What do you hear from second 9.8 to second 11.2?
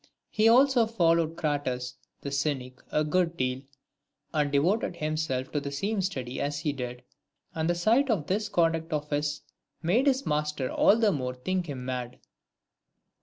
made his master all the